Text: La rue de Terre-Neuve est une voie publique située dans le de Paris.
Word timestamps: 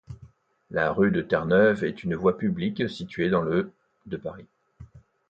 La 0.71 0.91
rue 0.91 1.11
de 1.11 1.21
Terre-Neuve 1.21 1.83
est 1.83 2.03
une 2.03 2.15
voie 2.15 2.35
publique 2.35 2.89
située 2.89 3.29
dans 3.29 3.43
le 3.43 3.71
de 4.07 4.17
Paris. 4.17 4.47